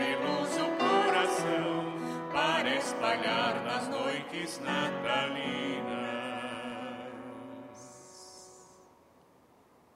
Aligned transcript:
e 0.00 0.16
luz 0.16 0.56
o 0.56 0.70
coração, 0.76 2.30
para 2.32 2.74
espalhar 2.76 3.62
nas 3.64 3.88
noites 3.88 4.60
natalinas. 4.60 5.90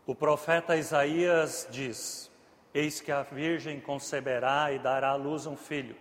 O 0.06 0.14
profeta 0.14 0.76
Isaías 0.76 1.66
diz: 1.70 2.30
Eis 2.74 3.00
que 3.00 3.10
a 3.10 3.22
Virgem 3.22 3.80
conceberá 3.80 4.70
e 4.72 4.78
dará 4.78 5.10
à 5.10 5.14
luz 5.14 5.46
um 5.46 5.56
filho, 5.56 5.96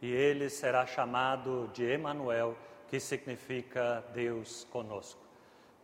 e 0.00 0.10
ele 0.10 0.48
será 0.48 0.86
chamado 0.86 1.68
de 1.72 1.84
Emanuel, 1.84 2.56
que 2.88 3.00
significa 3.00 4.04
Deus 4.14 4.66
conosco. 4.70 5.20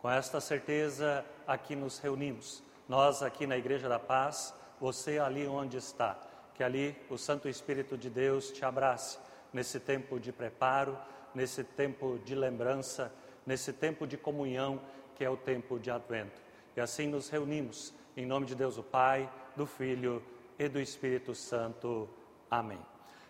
Com 0.01 0.09
esta 0.09 0.39
certeza, 0.39 1.25
aqui 1.45 1.75
nos 1.75 1.99
reunimos. 1.99 2.63
Nós 2.87 3.21
aqui 3.21 3.45
na 3.45 3.57
Igreja 3.57 3.89
da 3.89 3.99
Paz, 3.99 4.53
você 4.79 5.19
ali 5.19 5.47
onde 5.47 5.77
está, 5.77 6.17
que 6.57 6.63
ali 6.63 6.97
o 7.07 7.17
Santo 7.17 7.47
Espírito 7.47 7.95
de 7.95 8.09
Deus 8.09 8.51
te 8.51 8.65
abrace 8.65 9.19
nesse 9.53 9.79
tempo 9.79 10.19
de 10.19 10.31
preparo, 10.31 10.97
nesse 11.33 11.63
tempo 11.63 12.19
de 12.25 12.33
lembrança, 12.33 13.13
nesse 13.45 13.71
tempo 13.71 14.07
de 14.07 14.17
comunhão 14.17 14.81
que 15.15 15.23
é 15.23 15.29
o 15.29 15.37
tempo 15.37 15.79
de 15.79 15.91
Advento. 15.91 16.41
E 16.75 16.81
assim 16.81 17.07
nos 17.07 17.29
reunimos 17.29 17.93
em 18.15 18.25
nome 18.25 18.47
de 18.47 18.55
Deus 18.55 18.77
o 18.77 18.83
Pai, 18.83 19.31
do 19.55 19.67
Filho 19.67 20.23
e 20.57 20.67
do 20.67 20.79
Espírito 20.79 21.35
Santo. 21.35 22.09
Amém. 22.49 22.79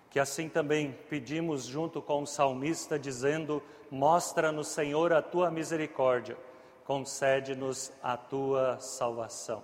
Que 0.09 0.19
assim 0.19 0.47
também 0.47 0.97
pedimos 1.09 1.66
junto 1.66 2.02
com 2.02 2.23
o 2.23 2.28
salmista, 2.28 2.97
dizendo: 2.97 3.62
Mostra-nos, 3.91 4.69
Senhor, 4.69 5.12
a 5.12 5.22
tua 5.22 5.52
misericórdia, 5.52 6.38
concede-nos 6.86 7.91
a 8.02 8.16
tua 8.16 8.80
salvação. 8.80 9.62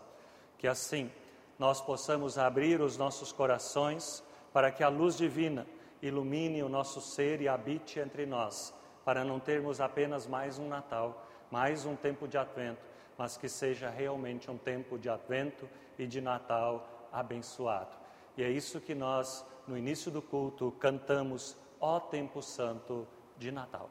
Que 0.57 0.67
assim 0.67 1.09
nós 1.57 1.81
possamos 1.81 2.37
abrir 2.37 2.81
os 2.81 2.97
nossos 2.97 3.31
corações 3.31 4.23
para 4.51 4.71
que 4.71 4.83
a 4.83 4.89
luz 4.89 5.17
divina 5.17 5.67
ilumine 6.01 6.61
o 6.61 6.69
nosso 6.69 6.99
ser 6.99 7.41
e 7.41 7.47
habite 7.47 7.99
entre 7.99 8.25
nós, 8.25 8.73
para 9.05 9.23
não 9.23 9.39
termos 9.39 9.79
apenas 9.79 10.27
mais 10.27 10.59
um 10.59 10.67
Natal, 10.67 11.25
mais 11.49 11.85
um 11.85 11.95
tempo 11.95 12.27
de 12.27 12.37
advento, 12.37 12.81
mas 13.17 13.37
que 13.37 13.47
seja 13.47 13.89
realmente 13.89 14.49
um 14.49 14.57
tempo 14.57 14.97
de 14.97 15.09
advento 15.09 15.69
e 15.97 16.05
de 16.05 16.19
Natal 16.19 17.07
abençoado. 17.11 17.95
E 18.35 18.43
é 18.43 18.49
isso 18.49 18.81
que 18.81 18.95
nós, 18.95 19.45
no 19.67 19.77
início 19.77 20.11
do 20.11 20.21
culto, 20.21 20.71
cantamos, 20.79 21.55
ó 21.79 21.99
tempo 21.99 22.41
santo 22.41 23.07
de 23.37 23.51
Natal. 23.51 23.89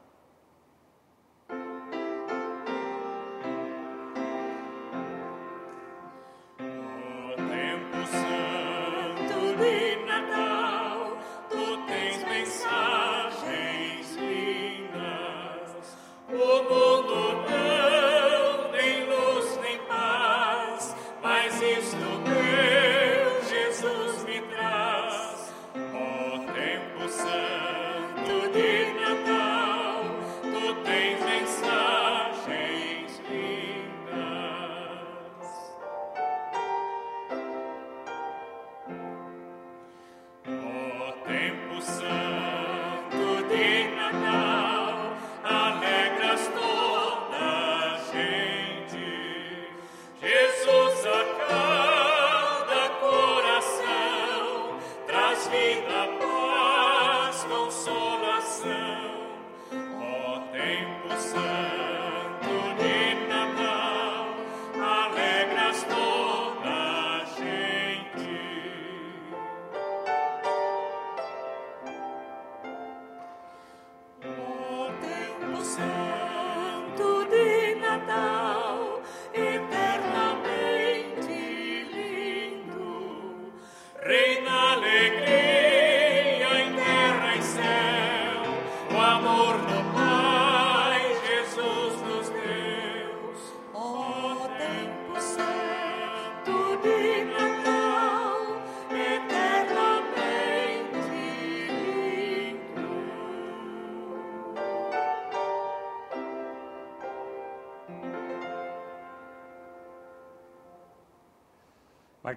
Santo 9.62 10.11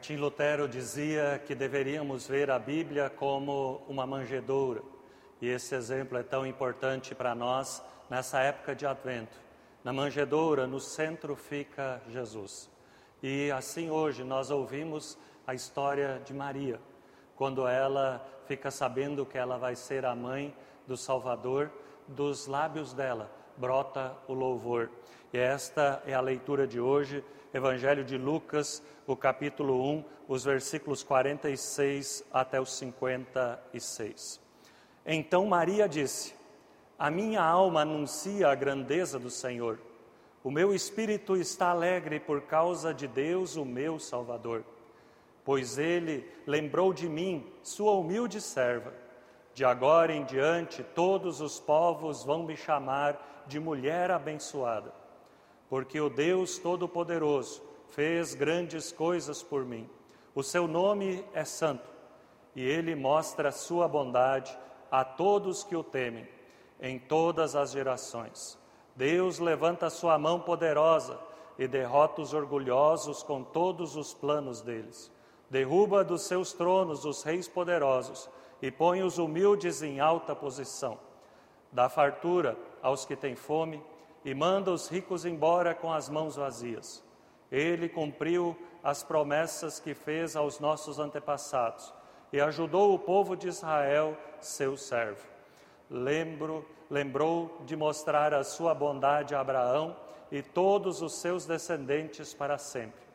Martim 0.06 0.22
Lutero 0.22 0.68
dizia 0.68 1.42
que 1.48 1.56
deveríamos 1.56 2.28
ver 2.28 2.52
a 2.52 2.60
Bíblia 2.60 3.10
como 3.10 3.82
uma 3.88 4.06
manjedoura, 4.06 4.84
e 5.42 5.50
esse 5.50 5.74
exemplo 5.74 6.16
é 6.16 6.22
tão 6.22 6.46
importante 6.46 7.16
para 7.16 7.34
nós 7.34 7.84
nessa 8.08 8.40
época 8.40 8.76
de 8.76 8.86
Advento. 8.86 9.36
Na 9.84 9.92
manjedoura, 9.92 10.68
no 10.68 10.80
centro 10.80 11.36
fica 11.36 12.00
Jesus. 12.08 12.70
E 13.24 13.50
assim 13.50 13.90
hoje 13.90 14.24
nós 14.24 14.52
ouvimos 14.52 15.18
a 15.48 15.56
história 15.56 16.22
de 16.24 16.36
Maria, 16.36 16.80
quando 17.36 17.68
ela 17.68 18.24
fica 18.46 18.70
sabendo 18.70 19.26
que 19.26 19.40
ela 19.40 19.58
vai 19.58 19.76
ser 19.76 20.06
a 20.06 20.14
mãe 20.16 20.56
do 20.86 20.96
Salvador, 20.96 21.72
dos 22.08 22.46
lábios 22.46 22.94
dela 22.94 23.28
brota 23.58 24.16
o 24.28 24.34
louvor. 24.34 24.90
E 25.34 25.38
esta 25.38 26.02
é 26.06 26.14
a 26.14 26.22
leitura 26.22 26.68
de 26.68 26.80
hoje, 26.80 27.24
Evangelho 27.56 28.04
de 28.04 28.18
Lucas, 28.18 28.84
o 29.08 29.16
capítulo 29.16 29.82
1, 29.82 30.04
os 30.28 30.44
versículos 30.44 31.04
46 31.04 32.26
até 32.30 32.60
os 32.60 32.78
56. 32.78 34.42
Então 35.06 35.46
Maria 35.46 35.88
disse: 35.88 36.36
A 37.00 37.10
minha 37.10 37.42
alma 37.42 37.84
anuncia 37.84 38.50
a 38.50 38.56
grandeza 38.56 39.18
do 39.18 39.30
Senhor. 39.30 39.80
O 40.44 40.52
meu 40.52 40.76
espírito 40.76 41.38
está 41.38 41.70
alegre 41.70 42.20
por 42.20 42.42
causa 42.42 42.94
de 42.94 43.08
Deus, 43.08 43.56
o 43.56 43.64
meu 43.64 44.00
Salvador, 44.00 44.66
pois 45.46 45.78
ele 45.78 46.30
lembrou 46.46 46.92
de 46.92 47.08
mim, 47.08 47.50
sua 47.64 47.94
humilde 47.94 48.42
serva. 48.42 48.92
De 49.54 49.64
agora 49.64 50.12
em 50.12 50.26
diante, 50.26 50.84
todos 50.84 51.40
os 51.40 51.58
povos 51.58 52.22
vão 52.22 52.44
me 52.44 52.58
chamar 52.58 53.46
de 53.48 53.62
mulher 53.62 54.12
abençoada, 54.12 54.92
porque 55.70 56.00
o 56.00 56.10
Deus 56.10 56.58
Todo-Poderoso 56.58 57.62
fez 57.90 58.34
grandes 58.34 58.92
coisas 58.92 59.42
por 59.42 59.66
mim. 59.66 59.90
O 60.34 60.44
seu 60.44 60.68
nome 60.68 61.24
é 61.34 61.46
santo 61.46 61.90
e 62.56 62.64
ele 62.64 62.96
mostra 62.96 63.52
sua 63.52 63.88
bondade 63.88 64.58
a 64.92 65.04
todos 65.04 65.64
que 65.64 65.76
o 65.76 65.84
temem, 65.84 66.28
em 66.80 66.98
todas 66.98 67.56
as 67.56 67.72
gerações. 67.72 68.58
Deus 68.96 69.40
levanta 69.40 69.90
sua 69.90 70.18
mão 70.18 70.40
poderosa, 70.40 71.20
e 71.58 71.68
derrota 71.68 72.22
os 72.22 72.34
orgulhosos 72.34 73.24
com 73.24 73.44
todos 73.44 73.96
os 73.96 74.14
planos 74.14 74.62
deles. 74.62 75.12
Derruba 75.50 76.04
dos 76.04 76.24
seus 76.24 76.54
tronos 76.54 77.06
os 77.06 77.24
reis 77.24 77.48
poderosos 77.48 78.30
e 78.62 78.72
põe 78.72 79.04
os 79.04 79.18
humildes 79.18 79.82
em 79.82 80.00
alta 80.00 80.36
posição. 80.36 80.98
Dá 81.72 81.88
fartura 81.90 82.58
aos 82.82 83.06
que 83.06 83.16
têm 83.16 83.36
fome 83.36 83.82
e 84.26 84.34
manda 84.34 84.72
os 84.72 84.90
ricos 84.90 85.24
embora 85.24 85.76
com 85.76 85.94
as 85.94 86.10
mãos 86.10 86.36
vazias. 86.36 87.04
Ele 87.52 87.88
cumpriu 87.88 88.58
as 88.84 89.04
promessas 89.04 89.80
que 89.80 89.94
fez 89.94 90.36
aos 90.36 90.60
nossos 90.60 90.98
antepassados 90.98 91.94
e 92.34 92.42
ajudou 92.42 92.94
o 92.94 93.00
povo 93.00 93.36
de 93.36 93.48
Israel, 93.48 94.18
seu 94.42 94.76
servo. 94.76 95.26
Lembro, 95.90 96.66
lembrou 96.90 97.62
de 97.66 97.76
mostrar 97.76 98.34
a 98.34 98.44
sua 98.44 98.74
bondade 98.74 99.36
a 99.36 99.40
Abraão 99.40 99.96
e 100.32 100.42
todos 100.42 101.04
os 101.04 101.14
seus 101.14 101.46
descendentes 101.46 102.34
para 102.34 102.58
sempre. 102.58 103.06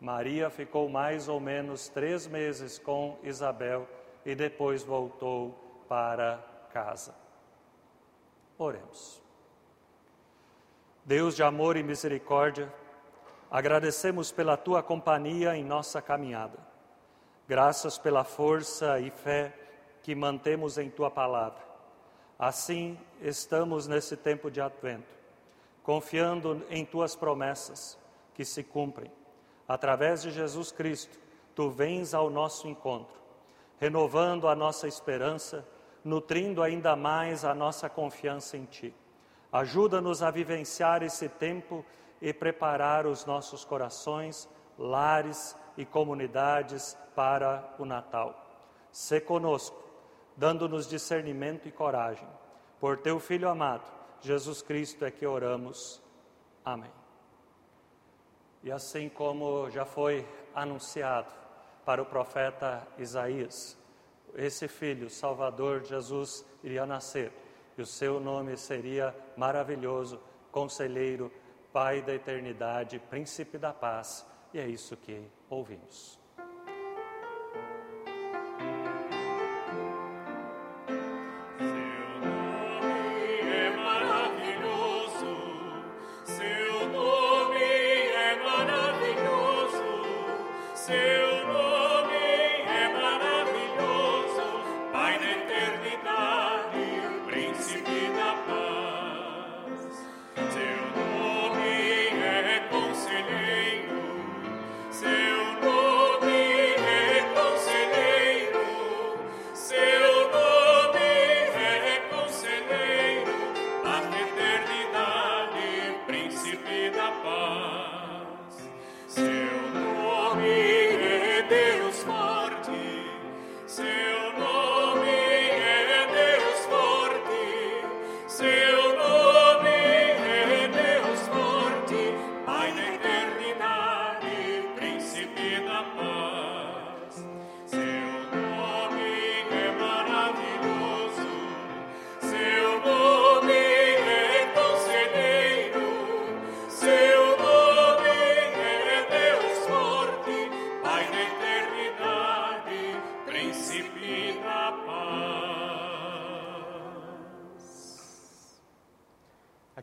Maria 0.00 0.48
ficou 0.48 0.88
mais 0.88 1.28
ou 1.28 1.38
menos 1.38 1.88
três 1.88 2.26
meses 2.26 2.78
com 2.78 3.18
Isabel 3.22 3.86
e 4.24 4.34
depois 4.34 4.82
voltou 4.82 5.54
para 5.86 6.42
casa. 6.72 7.14
Oremos. 8.58 9.25
Deus 11.06 11.34
de 11.34 11.42
amor 11.42 11.78
e 11.78 11.82
misericórdia, 11.82 12.70
agradecemos 13.50 14.30
pela 14.30 14.56
tua 14.56 14.82
companhia 14.82 15.56
em 15.56 15.64
nossa 15.64 16.02
caminhada. 16.02 16.58
Graças 17.48 17.96
pela 17.96 18.24
força 18.24 19.00
e 19.00 19.10
fé 19.10 19.54
que 20.02 20.14
mantemos 20.14 20.76
em 20.76 20.90
tua 20.90 21.10
palavra. 21.10 21.64
Assim, 22.38 22.98
estamos 23.22 23.86
nesse 23.86 24.16
tempo 24.16 24.50
de 24.50 24.60
advento 24.60 25.16
confiando 25.86 26.66
em 26.68 26.84
tuas 26.84 27.14
promessas 27.14 27.96
que 28.34 28.44
se 28.44 28.64
cumprem. 28.64 29.08
Através 29.68 30.20
de 30.20 30.32
Jesus 30.32 30.72
Cristo, 30.72 31.16
tu 31.54 31.70
vens 31.70 32.12
ao 32.12 32.28
nosso 32.28 32.66
encontro, 32.66 33.16
renovando 33.78 34.48
a 34.48 34.56
nossa 34.56 34.88
esperança, 34.88 35.64
nutrindo 36.04 36.60
ainda 36.60 36.96
mais 36.96 37.44
a 37.44 37.54
nossa 37.54 37.88
confiança 37.88 38.56
em 38.56 38.64
ti. 38.64 38.92
Ajuda-nos 39.56 40.22
a 40.22 40.30
vivenciar 40.30 41.02
esse 41.02 41.30
tempo 41.30 41.82
e 42.20 42.30
preparar 42.30 43.06
os 43.06 43.24
nossos 43.24 43.64
corações, 43.64 44.46
lares 44.78 45.56
e 45.78 45.84
comunidades 45.86 46.94
para 47.14 47.74
o 47.78 47.86
Natal. 47.86 48.38
Se 48.92 49.18
conosco, 49.18 49.82
dando-nos 50.36 50.86
discernimento 50.86 51.66
e 51.66 51.72
coragem. 51.72 52.28
Por 52.78 52.98
teu 52.98 53.18
Filho 53.18 53.48
amado, 53.48 53.90
Jesus 54.20 54.60
Cristo 54.60 55.06
é 55.06 55.10
que 55.10 55.26
oramos. 55.26 56.02
Amém. 56.62 56.92
E 58.62 58.70
assim 58.70 59.08
como 59.08 59.70
já 59.70 59.86
foi 59.86 60.28
anunciado 60.54 61.32
para 61.82 62.02
o 62.02 62.06
profeta 62.06 62.86
Isaías, 62.98 63.78
esse 64.34 64.68
filho, 64.68 65.08
Salvador 65.08 65.82
Jesus, 65.82 66.44
iria 66.62 66.84
nascer 66.84 67.32
e 67.76 67.82
o 67.82 67.86
seu 67.86 68.18
nome 68.18 68.56
seria 68.56 69.14
maravilhoso, 69.36 70.20
conselheiro, 70.50 71.30
Pai 71.72 72.00
da 72.00 72.14
eternidade, 72.14 72.98
príncipe 72.98 73.58
da 73.58 73.70
paz. 73.70 74.26
E 74.54 74.58
é 74.58 74.66
isso 74.66 74.96
que 74.96 75.28
ouvimos. 75.50 76.18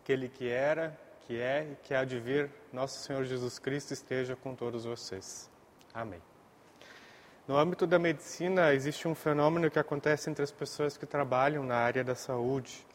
Aquele 0.04 0.28
que 0.28 0.50
era, 0.50 1.00
que 1.22 1.40
é 1.40 1.66
e 1.72 1.76
que 1.78 1.94
há 1.94 2.04
de 2.04 2.20
vir, 2.20 2.52
nosso 2.74 3.00
Senhor 3.00 3.24
Jesus 3.24 3.58
Cristo 3.58 3.94
esteja 3.94 4.36
com 4.36 4.54
todos 4.54 4.84
vocês. 4.84 5.50
Amém. 5.94 6.22
No 7.48 7.56
âmbito 7.58 7.88
da 7.88 7.98
medicina, 7.98 8.74
existe 8.74 9.08
um 9.08 9.16
fenômeno 9.16 9.72
que 9.72 9.80
acontece 9.80 10.30
entre 10.30 10.44
as 10.44 10.52
pessoas 10.52 10.98
que 10.98 11.06
trabalham 11.06 11.64
na 11.64 11.78
área 11.78 12.04
da 12.04 12.16
saúde. 12.16 12.86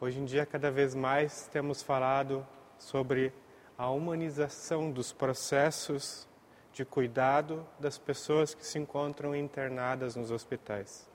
Hoje 0.00 0.18
em 0.18 0.24
dia, 0.24 0.44
cada 0.44 0.72
vez 0.72 0.92
mais 0.92 1.46
temos 1.52 1.84
falado 1.84 2.44
sobre 2.80 3.32
a 3.76 3.88
humanização 3.88 4.90
dos 4.90 5.12
processos 5.12 6.26
de 6.72 6.84
cuidado 6.84 7.64
das 7.78 7.96
pessoas 7.96 8.54
que 8.54 8.66
se 8.66 8.76
encontram 8.76 9.36
internadas 9.36 10.16
nos 10.16 10.32
hospitais. 10.32 11.08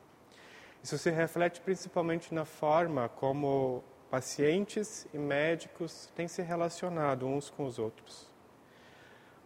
Isso 0.82 0.98
se 0.98 1.10
reflete 1.10 1.60
principalmente 1.60 2.34
na 2.34 2.46
forma 2.46 3.10
como 3.10 3.84
pacientes 4.14 5.08
e 5.12 5.18
médicos 5.18 6.08
têm 6.16 6.28
se 6.28 6.44
relacionado 6.44 7.26
uns 7.26 7.50
com 7.50 7.66
os 7.66 7.80
outros. 7.80 8.30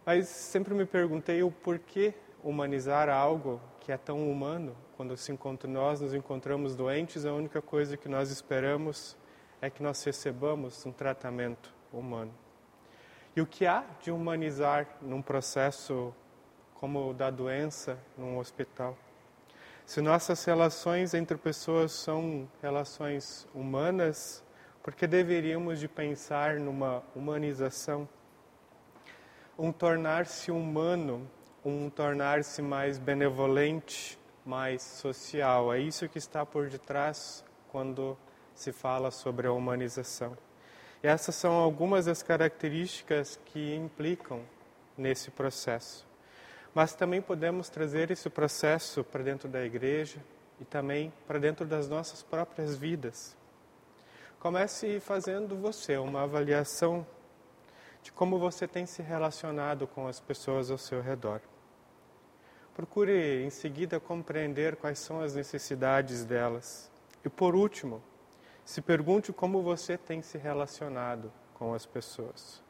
Mas 0.04 0.28
sempre 0.28 0.74
me 0.74 0.84
perguntei 0.84 1.42
o 1.42 1.50
porquê 1.50 2.12
humanizar 2.44 3.08
algo 3.08 3.62
que 3.80 3.90
é 3.90 3.96
tão 3.96 4.30
humano. 4.30 4.76
Quando 4.94 5.16
se 5.16 5.32
encontra, 5.32 5.66
nós 5.70 6.02
nos 6.02 6.12
encontramos 6.12 6.76
doentes, 6.76 7.24
a 7.24 7.32
única 7.32 7.62
coisa 7.62 7.96
que 7.96 8.10
nós 8.10 8.30
esperamos 8.30 9.16
é 9.62 9.70
que 9.70 9.82
nós 9.82 10.04
recebamos 10.04 10.84
um 10.84 10.92
tratamento 10.92 11.74
humano. 11.90 12.34
E 13.34 13.40
o 13.40 13.46
que 13.46 13.64
há 13.64 13.86
de 14.02 14.10
humanizar 14.10 14.86
num 15.00 15.22
processo 15.22 16.14
como 16.74 17.08
o 17.08 17.14
da 17.14 17.30
doença 17.30 17.98
num 18.18 18.36
hospital? 18.36 18.98
Se 19.86 20.02
nossas 20.02 20.44
relações 20.44 21.14
entre 21.14 21.38
pessoas 21.38 21.92
são 21.92 22.46
relações 22.60 23.48
humanas, 23.54 24.44
porque 24.82 25.06
deveríamos 25.06 25.80
de 25.80 25.88
pensar 25.88 26.56
numa 26.56 27.02
humanização, 27.14 28.08
um 29.58 29.72
tornar-se 29.72 30.50
humano, 30.50 31.28
um 31.64 31.90
tornar-se 31.90 32.62
mais 32.62 32.98
benevolente, 32.98 34.18
mais 34.44 34.82
social. 34.82 35.74
É 35.74 35.80
isso 35.80 36.08
que 36.08 36.18
está 36.18 36.46
por 36.46 36.68
detrás 36.68 37.44
quando 37.70 38.16
se 38.54 38.72
fala 38.72 39.10
sobre 39.10 39.46
a 39.46 39.52
humanização. 39.52 40.36
Essas 41.02 41.34
são 41.34 41.52
algumas 41.52 42.06
das 42.06 42.22
características 42.22 43.38
que 43.46 43.74
implicam 43.74 44.42
nesse 44.96 45.30
processo. 45.30 46.06
Mas 46.74 46.94
também 46.94 47.22
podemos 47.22 47.68
trazer 47.68 48.10
esse 48.10 48.28
processo 48.28 49.04
para 49.04 49.22
dentro 49.22 49.48
da 49.48 49.64
igreja 49.64 50.18
e 50.60 50.64
também 50.64 51.12
para 51.26 51.38
dentro 51.38 51.64
das 51.64 51.88
nossas 51.88 52.22
próprias 52.22 52.76
vidas. 52.76 53.37
Comece 54.40 55.00
fazendo 55.00 55.56
você 55.56 55.96
uma 55.96 56.22
avaliação 56.22 57.04
de 58.00 58.12
como 58.12 58.38
você 58.38 58.68
tem 58.68 58.86
se 58.86 59.02
relacionado 59.02 59.84
com 59.88 60.06
as 60.06 60.20
pessoas 60.20 60.70
ao 60.70 60.78
seu 60.78 61.02
redor. 61.02 61.40
Procure 62.72 63.42
em 63.44 63.50
seguida 63.50 63.98
compreender 63.98 64.76
quais 64.76 65.00
são 65.00 65.20
as 65.20 65.34
necessidades 65.34 66.24
delas. 66.24 66.88
E 67.24 67.28
por 67.28 67.56
último, 67.56 68.00
se 68.64 68.80
pergunte 68.80 69.32
como 69.32 69.60
você 69.60 69.98
tem 69.98 70.22
se 70.22 70.38
relacionado 70.38 71.32
com 71.54 71.74
as 71.74 71.84
pessoas. 71.84 72.62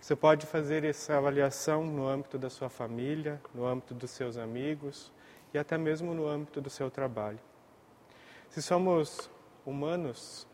Você 0.00 0.16
pode 0.16 0.46
fazer 0.46 0.82
essa 0.82 1.18
avaliação 1.18 1.84
no 1.84 2.08
âmbito 2.08 2.38
da 2.38 2.48
sua 2.48 2.70
família, 2.70 3.38
no 3.54 3.66
âmbito 3.66 3.92
dos 3.92 4.12
seus 4.12 4.38
amigos 4.38 5.12
e 5.52 5.58
até 5.58 5.76
mesmo 5.76 6.14
no 6.14 6.26
âmbito 6.26 6.58
do 6.58 6.70
seu 6.70 6.90
trabalho. 6.90 7.38
Se 8.48 8.62
somos 8.62 9.28
humanos, 9.66 10.46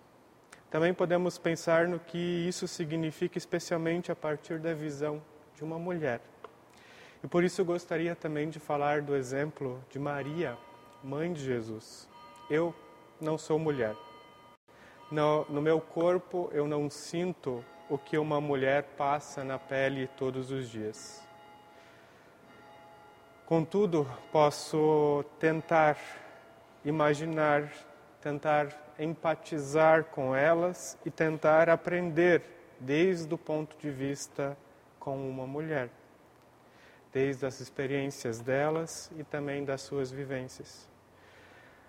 também 0.71 0.93
podemos 0.93 1.39
pensar 1.39 1.89
no 1.89 1.99
que 1.99 2.19
isso 2.19 2.69
significa, 2.69 3.39
especialmente 3.39 4.13
a 4.13 4.17
partir 4.17 4.59
da 4.59 4.75
visão 4.75 5.23
de 5.55 5.65
uma 5.65 5.79
mulher. 5.79 6.21
E 7.23 7.27
por 7.27 7.43
isso 7.43 7.61
eu 7.61 7.65
gostaria 7.65 8.15
também 8.15 8.49
de 8.49 8.61
falar 8.61 9.03
do 9.03 9.17
exemplo 9.17 9.83
de 9.91 9.99
Maria, 9.99 10.57
mãe 11.03 11.33
de 11.33 11.43
Jesus. 11.43 12.09
Eu 12.51 12.75
não 13.21 13.37
sou 13.37 13.59
mulher. 13.59 13.97
No, 15.11 15.45
no 15.49 15.63
meu 15.63 15.81
corpo 15.81 16.51
eu 16.53 16.69
não 16.69 16.91
sinto 16.91 17.65
o 17.89 17.97
que 17.97 18.19
uma 18.19 18.41
mulher 18.41 18.83
passa 18.97 19.43
na 19.43 19.59
pele 19.59 20.07
todos 20.17 20.51
os 20.51 20.69
dias. 20.69 21.27
Contudo, 23.47 24.07
posso 24.31 25.25
tentar 25.41 25.97
imaginar, 26.85 27.73
tentar 28.21 28.69
empatizar 28.99 30.05
com 30.05 30.35
elas 30.35 30.99
e 31.05 31.11
tentar 31.11 31.69
aprender 31.69 32.43
desde 32.81 33.33
o 33.33 33.39
ponto 33.39 33.77
de 33.79 33.91
vista 33.91 34.57
com 34.99 35.29
uma 35.29 35.47
mulher, 35.47 35.89
desde 37.13 37.47
as 37.47 37.61
experiências 37.61 38.41
delas 38.41 39.11
e 39.17 39.25
também 39.25 39.65
das 39.65 39.83
suas 39.83 40.11
vivências. 40.11 40.89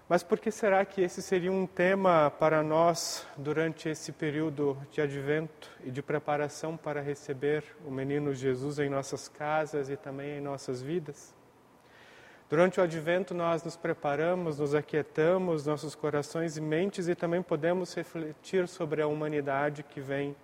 Mas 0.08 0.24
por 0.24 0.40
que 0.40 0.50
será 0.50 0.84
que 0.86 1.02
esse 1.02 1.22
seria 1.22 1.52
um 1.52 1.68
tema 1.68 2.32
para 2.32 2.64
nós 2.64 3.28
durante 3.38 3.88
esse 3.88 4.12
período 4.12 4.76
de 4.92 5.02
advento 5.02 5.70
e 5.84 5.92
de 5.92 6.02
preparação 6.02 6.76
para 6.76 7.00
receber 7.00 7.64
o 7.86 7.92
menino 7.92 8.34
Jesus 8.34 8.80
em 8.80 8.90
nossas 8.90 9.28
casas 9.28 9.88
e 9.88 9.96
também 9.96 10.40
em 10.40 10.42
nossas 10.42 10.82
vidas? 10.82 11.39
Durante 12.50 12.80
o 12.80 12.84
advento, 12.84 13.36
nós 13.36 13.64
nos 13.64 13.78
preparamos, 13.78 14.58
nos 14.58 14.74
aquietamos, 14.74 15.68
nossos 15.68 15.94
corações 15.94 16.58
e 16.58 16.62
mentes, 16.62 17.08
e 17.08 17.14
também 17.14 17.44
podemos 17.44 17.94
refletir 17.94 18.68
sobre 18.68 19.04
a 19.04 19.08
humanidade 19.08 19.84
que 19.84 20.02
vem 20.02 20.36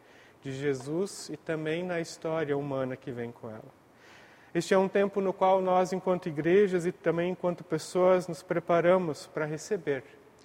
de 0.44 0.52
Jesus 0.52 1.30
e 1.30 1.36
também 1.36 1.84
na 1.84 2.00
história 2.00 2.56
humana 2.56 2.96
que 2.96 3.12
vem 3.12 3.32
com 3.32 3.50
ela. 3.50 3.74
Este 4.54 4.76
é 4.76 4.78
um 4.78 4.88
tempo 4.88 5.20
no 5.20 5.34
qual 5.34 5.60
nós, 5.60 5.92
enquanto 5.94 6.30
igrejas 6.30 6.86
e 6.86 6.92
também 6.92 7.32
enquanto 7.32 7.64
pessoas, 7.64 8.28
nos 8.28 8.44
preparamos 8.44 9.26
para 9.26 9.44
receber 9.44 10.04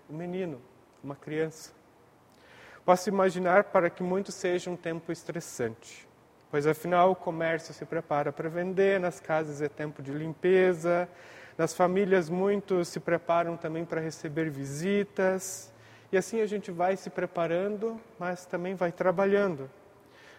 um 0.08 0.16
menino, 0.16 0.58
uma 1.04 1.14
criança. 1.14 1.72
Posso 2.86 3.10
imaginar 3.10 3.64
para 3.64 3.90
que 3.90 4.02
muito 4.02 4.32
seja 4.32 4.70
um 4.70 4.76
tempo 4.76 5.12
estressante, 5.12 6.08
pois 6.50 6.66
afinal 6.66 7.10
o 7.10 7.14
comércio 7.14 7.74
se 7.74 7.84
prepara 7.84 8.32
para 8.32 8.48
vender, 8.48 8.98
nas 8.98 9.20
casas 9.20 9.60
é 9.60 9.68
tempo 9.68 10.02
de 10.02 10.10
limpeza, 10.10 11.06
nas 11.60 11.74
famílias 11.74 12.30
muitos 12.30 12.88
se 12.88 12.98
preparam 12.98 13.54
também 13.54 13.84
para 13.84 14.00
receber 14.00 14.48
visitas, 14.48 15.70
e 16.10 16.16
assim 16.16 16.40
a 16.40 16.46
gente 16.46 16.70
vai 16.70 16.96
se 16.96 17.10
preparando, 17.10 18.00
mas 18.18 18.46
também 18.46 18.74
vai 18.74 18.90
trabalhando. 18.90 19.68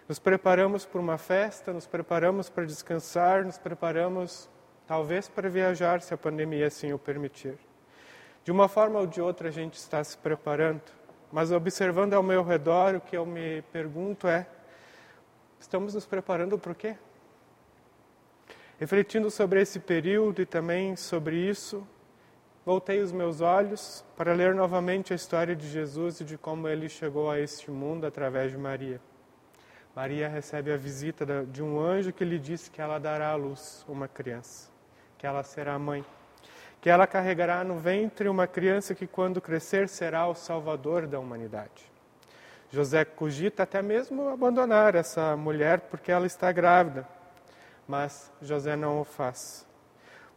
Nos 0.09 0.17
preparamos 0.17 0.83
para 0.83 0.99
uma 0.99 1.19
festa, 1.19 1.71
nos 1.71 1.85
preparamos 1.85 2.49
para 2.49 2.65
descansar, 2.65 3.45
nos 3.45 3.59
preparamos 3.59 4.49
talvez 4.87 5.29
para 5.29 5.47
viajar, 5.47 6.01
se 6.01 6.11
a 6.11 6.17
pandemia 6.17 6.65
assim 6.65 6.91
o 6.91 6.97
permitir. 6.97 7.55
De 8.43 8.51
uma 8.51 8.67
forma 8.67 8.97
ou 8.97 9.05
de 9.05 9.21
outra 9.21 9.49
a 9.49 9.51
gente 9.51 9.75
está 9.75 10.03
se 10.03 10.17
preparando, 10.17 10.81
mas 11.31 11.51
observando 11.51 12.15
ao 12.15 12.23
meu 12.23 12.43
redor, 12.43 12.95
o 12.95 12.99
que 12.99 13.15
eu 13.15 13.27
me 13.27 13.61
pergunto 13.71 14.27
é: 14.27 14.47
estamos 15.59 15.93
nos 15.93 16.07
preparando 16.07 16.57
para 16.57 16.71
o 16.71 16.75
quê? 16.75 16.95
Refletindo 18.81 19.29
sobre 19.29 19.61
esse 19.61 19.79
período 19.79 20.41
e 20.41 20.45
também 20.45 20.95
sobre 20.95 21.35
isso, 21.35 21.87
voltei 22.65 22.99
os 22.99 23.11
meus 23.11 23.39
olhos 23.39 24.03
para 24.17 24.33
ler 24.33 24.55
novamente 24.55 25.13
a 25.13 25.15
história 25.15 25.55
de 25.55 25.69
Jesus 25.69 26.19
e 26.19 26.23
de 26.23 26.35
como 26.35 26.67
ele 26.67 26.89
chegou 26.89 27.29
a 27.29 27.39
este 27.39 27.69
mundo 27.69 28.07
através 28.07 28.51
de 28.51 28.57
Maria. 28.57 28.99
Maria 29.95 30.27
recebe 30.27 30.73
a 30.73 30.77
visita 30.77 31.45
de 31.45 31.61
um 31.61 31.79
anjo 31.79 32.11
que 32.11 32.25
lhe 32.25 32.39
disse 32.39 32.71
que 32.71 32.81
ela 32.81 32.97
dará 32.97 33.29
à 33.29 33.35
luz 33.35 33.85
uma 33.87 34.07
criança, 34.07 34.71
que 35.15 35.27
ela 35.27 35.43
será 35.43 35.77
mãe, 35.77 36.03
que 36.81 36.89
ela 36.89 37.05
carregará 37.05 37.63
no 37.63 37.77
ventre 37.77 38.27
uma 38.27 38.47
criança 38.47 38.95
que, 38.95 39.05
quando 39.05 39.39
crescer, 39.39 39.87
será 39.89 40.25
o 40.25 40.33
salvador 40.33 41.05
da 41.05 41.19
humanidade. 41.19 41.85
José 42.71 43.05
cogita 43.05 43.61
até 43.61 43.79
mesmo 43.83 44.27
abandonar 44.29 44.95
essa 44.95 45.37
mulher 45.37 45.81
porque 45.81 46.11
ela 46.11 46.25
está 46.25 46.51
grávida, 46.51 47.07
mas 47.87 48.31
José 48.41 48.75
não 48.75 49.01
o 49.01 49.03
faz. 49.03 49.67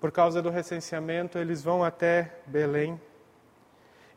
Por 0.01 0.13
causa 0.13 0.43
do 0.43 0.51
recenseamento, 0.51 1.39
eles 1.39 1.63
vão 1.63 1.83
até 1.83 2.37
Belém. 2.47 3.01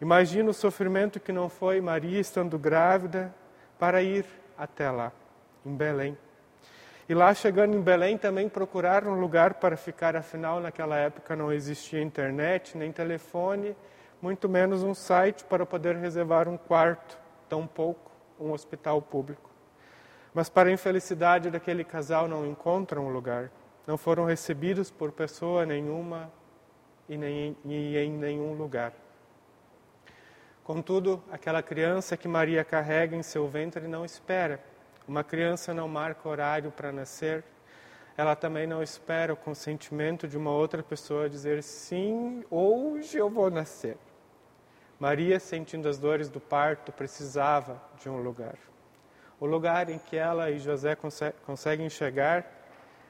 Imagina 0.02 0.50
o 0.50 0.54
sofrimento 0.54 1.20
que 1.20 1.32
não 1.32 1.50
foi 1.50 1.80
Maria 1.82 2.20
estando 2.20 2.60
grávida 2.60 3.34
para 3.80 4.02
ir 4.02 4.26
até 4.58 4.92
lá 4.92 5.12
em 5.66 5.76
Belém. 5.76 6.18
E 7.10 7.14
lá 7.14 7.34
chegando 7.34 7.76
em 7.76 7.82
Belém 7.82 8.18
também 8.18 8.50
procuraram 8.50 9.14
um 9.14 9.20
lugar 9.20 9.56
para 9.56 9.78
ficar, 9.78 10.16
afinal 10.16 10.60
naquela 10.60 10.98
época 10.98 11.38
não 11.38 11.54
existia 11.54 12.02
internet, 12.02 12.78
nem 12.78 12.92
telefone, 12.92 13.76
muito 14.22 14.50
menos 14.50 14.84
um 14.84 14.94
site 14.94 15.46
para 15.46 15.66
poder 15.66 15.96
reservar 15.96 16.50
um 16.50 16.58
quarto, 16.58 17.18
tão 17.48 17.66
pouco 17.66 18.12
um 18.38 18.52
hospital 18.52 19.02
público. 19.02 19.47
Mas 20.34 20.50
para 20.50 20.70
a 20.70 20.72
infelicidade 20.72 21.50
daquele 21.50 21.84
casal 21.84 22.28
não 22.28 22.46
encontram 22.46 23.08
um 23.08 23.10
lugar, 23.10 23.52
não 23.86 23.98
foram 23.98 24.26
recebidos 24.26 24.92
por 24.92 25.12
pessoa 25.12 25.66
nenhuma 25.66 26.32
e, 27.08 27.18
nem, 27.18 27.56
e 27.66 27.98
em 27.98 28.12
nenhum 28.12 28.54
lugar. 28.54 28.94
Contudo, 30.64 31.24
aquela 31.32 31.64
criança 31.64 32.18
que 32.18 32.28
Maria 32.28 32.64
carrega 32.64 33.16
em 33.16 33.24
seu 33.24 33.48
ventre 33.48 33.88
não 33.88 34.04
espera 34.04 34.60
uma 35.08 35.24
criança 35.24 35.74
não 35.74 35.88
marca 35.88 36.28
horário 36.28 36.70
para 36.70 36.92
nascer, 36.92 37.44
ela 38.18 38.36
também 38.36 38.68
não 38.68 38.84
espera 38.84 39.32
o 39.32 39.38
consentimento 39.38 40.28
de 40.28 40.38
uma 40.38 40.52
outra 40.52 40.84
pessoa 40.84 41.30
dizer 41.30 41.64
sim, 41.64 42.44
hoje 42.52 43.18
eu 43.18 43.30
vou 43.30 43.50
nascer. 43.50 43.98
Maria, 45.00 45.40
sentindo 45.40 45.88
as 45.88 45.98
dores 45.98 46.28
do 46.28 46.42
parto, 46.42 46.92
precisava 46.92 47.82
de 48.02 48.10
um 48.10 48.22
lugar. 48.22 48.58
O 49.40 49.46
lugar 49.46 49.90
em 49.90 50.00
que 50.00 50.16
ela 50.16 50.50
e 50.50 50.58
José 50.58 50.98
conseguem 51.46 51.90
chegar 51.90 52.46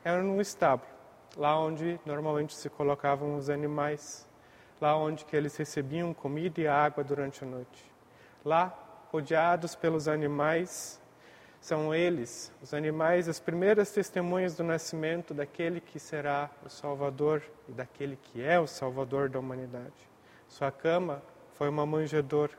é 0.04 0.12
num 0.18 0.42
estábulo, 0.42 0.90
lá 1.36 1.58
onde 1.58 2.00
normalmente 2.06 2.54
se 2.54 2.70
colocavam 2.70 3.38
os 3.38 3.50
animais, 3.50 4.28
lá 4.82 4.96
onde 4.98 5.24
que 5.24 5.36
eles 5.36 5.56
recebiam 5.56 6.14
comida 6.14 6.60
e 6.60 6.68
água 6.68 7.04
durante 7.04 7.44
a 7.44 7.48
noite. 7.48 7.92
Lá, 8.44 8.78
rodeados 9.12 9.74
pelos 9.74 10.08
animais, 10.08 11.02
são 11.62 11.94
eles, 11.96 12.52
os 12.62 12.74
animais, 12.74 13.28
as 13.28 13.40
primeiras 13.40 13.92
testemunhas 13.92 14.56
do 14.56 14.64
nascimento 14.64 15.34
daquele 15.34 15.82
que 15.82 16.00
será 16.00 16.50
o 16.66 16.70
Salvador 16.70 17.42
e 17.68 17.72
daquele 17.72 18.16
que 18.16 18.44
é 18.44 18.60
o 18.60 18.68
Salvador 18.68 19.30
da 19.30 19.40
humanidade. 19.40 20.10
Sua 20.48 20.72
cama 20.72 21.22
foi 21.56 21.68
uma 21.68 21.86
manjedoura, 21.86 22.54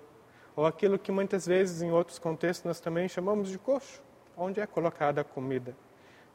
ou 0.58 0.66
aquilo 0.66 0.98
que 0.98 1.12
muitas 1.12 1.46
vezes 1.46 1.82
em 1.82 1.92
outros 1.92 2.18
contextos 2.18 2.64
nós 2.64 2.80
também 2.80 3.08
chamamos 3.08 3.48
de 3.48 3.56
coxo, 3.56 4.02
onde 4.36 4.58
é 4.58 4.66
colocada 4.66 5.20
a 5.20 5.24
comida 5.24 5.72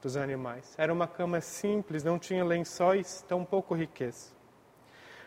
dos 0.01 0.15
animais. 0.15 0.73
Era 0.77 0.93
uma 0.93 1.09
cama 1.09 1.41
simples, 1.41 2.05
não 2.05 2.17
tinha 2.17 2.41
lençóis, 2.45 3.21
tão 3.27 3.43
pouco 3.43 3.75
riqueza. 3.75 4.31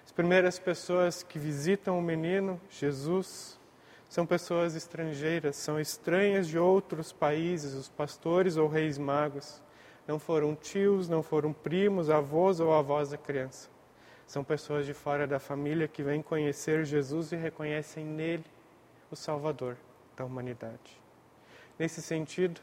As 0.03 0.13
primeiras 0.13 0.59
pessoas 0.59 1.23
que 1.23 1.39
visitam 1.39 1.99
o 1.99 2.01
menino, 2.01 2.59
Jesus, 2.71 3.61
são 4.09 4.25
pessoas 4.25 4.75
estrangeiras, 4.75 5.57
são 5.57 5.79
estranhas 5.79 6.49
de 6.49 6.59
outros 6.59 7.13
países, 7.13 7.75
os 7.75 7.91
pastores 7.91 8.57
ou 8.57 8.67
reis 8.67 8.97
magos. 8.97 9.63
Não 10.09 10.19
foram 10.19 10.55
tios, 10.55 11.07
não 11.07 11.23
foram 11.23 11.53
primos, 11.53 12.09
avós 12.09 12.61
ou 12.61 12.73
avós 12.73 13.11
da 13.11 13.19
criança. 13.19 13.69
São 14.27 14.43
pessoas 14.43 14.87
de 14.87 14.95
fora 14.95 15.27
da 15.27 15.39
família 15.39 15.87
que 15.87 16.03
vêm 16.03 16.23
conhecer 16.23 16.87
Jesus 16.87 17.31
e 17.33 17.37
reconhecem 17.37 18.03
nele 18.03 18.56
o 19.11 19.17
Salvador 19.17 19.77
da 20.17 20.25
humanidade. 20.25 21.01
Nesse 21.79 22.01
sentido, 22.01 22.61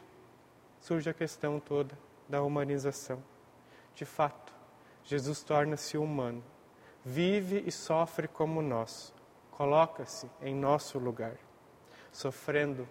surge 0.80 1.08
a 1.08 1.14
questão 1.14 1.60
toda 1.60 1.96
da 2.28 2.42
humanização. 2.42 3.22
De 3.94 4.04
fato, 4.04 4.52
Jesus 5.04 5.42
torna-se 5.42 5.96
humano, 5.96 6.42
vive 7.04 7.62
e 7.66 7.70
sofre 7.70 8.26
como 8.26 8.60
nós 8.62 9.12
coloca-se 9.50 10.28
em 10.42 10.54
nosso 10.54 10.98
lugar, 10.98 11.36
sofrendo 12.12 12.88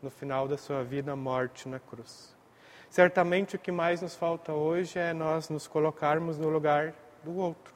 no 0.00 0.10
final 0.10 0.48
da 0.48 0.56
sua 0.56 0.82
vida 0.82 1.12
a 1.12 1.16
morte 1.16 1.68
na 1.68 1.78
cruz. 1.78 2.34
Certamente 2.88 3.56
o 3.56 3.58
que 3.58 3.70
mais 3.70 4.00
nos 4.00 4.14
falta 4.14 4.52
hoje 4.52 4.98
é 4.98 5.12
nós 5.12 5.48
nos 5.48 5.66
colocarmos 5.66 6.38
no 6.38 6.48
lugar 6.48 6.94
do 7.22 7.36
outro. 7.36 7.74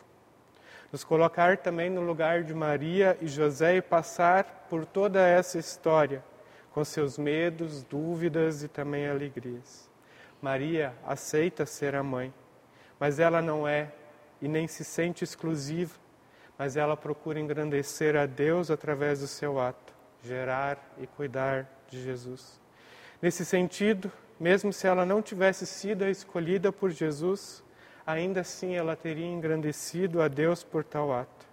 Nos 0.96 1.04
colocar 1.04 1.58
também 1.58 1.90
no 1.90 2.00
lugar 2.00 2.42
de 2.42 2.54
Maria 2.54 3.18
e 3.20 3.26
José 3.26 3.76
e 3.76 3.82
passar 3.82 4.64
por 4.70 4.86
toda 4.86 5.20
essa 5.20 5.58
história, 5.58 6.24
com 6.72 6.82
seus 6.86 7.18
medos, 7.18 7.82
dúvidas 7.82 8.62
e 8.62 8.68
também 8.68 9.06
alegrias. 9.06 9.90
Maria 10.40 10.94
aceita 11.06 11.66
ser 11.66 11.94
a 11.94 12.02
mãe, 12.02 12.32
mas 12.98 13.20
ela 13.20 13.42
não 13.42 13.68
é 13.68 13.92
e 14.40 14.48
nem 14.48 14.66
se 14.66 14.84
sente 14.84 15.22
exclusiva, 15.22 15.94
mas 16.56 16.78
ela 16.78 16.96
procura 16.96 17.38
engrandecer 17.38 18.16
a 18.16 18.24
Deus 18.24 18.70
através 18.70 19.20
do 19.20 19.26
seu 19.26 19.60
ato, 19.60 19.92
gerar 20.22 20.78
e 20.96 21.06
cuidar 21.06 21.68
de 21.90 22.02
Jesus. 22.02 22.58
Nesse 23.20 23.44
sentido, 23.44 24.10
mesmo 24.40 24.72
se 24.72 24.86
ela 24.86 25.04
não 25.04 25.20
tivesse 25.20 25.66
sido 25.66 26.06
escolhida 26.06 26.72
por 26.72 26.88
Jesus, 26.88 27.62
ainda 28.06 28.40
assim 28.40 28.76
ela 28.76 28.94
teria 28.94 29.26
engrandecido 29.26 30.22
a 30.22 30.28
Deus 30.28 30.62
por 30.62 30.84
tal 30.84 31.12
ato. 31.12 31.46